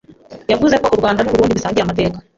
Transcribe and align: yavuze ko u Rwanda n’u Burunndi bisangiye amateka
yavuze 0.51 0.75
ko 0.83 0.87
u 0.93 0.97
Rwanda 0.99 1.21
n’u 1.21 1.31
Burunndi 1.33 1.57
bisangiye 1.57 1.83
amateka 1.83 2.17